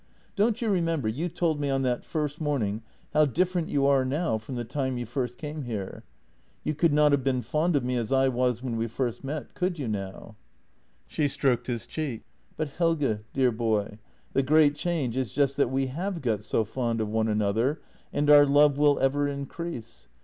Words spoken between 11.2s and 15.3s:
stroked his cheek:" But, Helge, dear boy, the great change